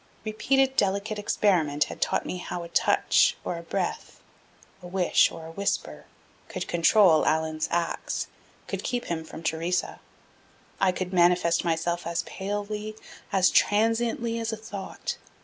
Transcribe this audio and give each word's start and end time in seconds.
Repeated 0.25 0.75
delicate 0.75 1.19
experiment 1.19 1.83
had 1.83 2.01
taught 2.01 2.25
me 2.25 2.37
how 2.37 2.63
a 2.63 2.69
touch 2.69 3.37
or 3.45 3.59
a 3.59 3.61
breath, 3.61 4.19
a 4.81 4.87
wish 4.87 5.29
or 5.29 5.45
a 5.45 5.51
whisper, 5.51 6.05
could 6.47 6.67
control 6.67 7.23
Allan's 7.23 7.67
acts, 7.69 8.25
could 8.65 8.81
keep 8.83 9.05
him 9.05 9.23
from 9.23 9.43
Theresa. 9.43 9.99
I 10.79 10.91
could 10.91 11.13
manifest 11.13 11.63
myself 11.63 12.07
as 12.07 12.23
palely, 12.23 12.95
as 13.31 13.51
transiently, 13.51 14.39
as 14.39 14.51
a 14.51 14.57
thought. 14.57 15.17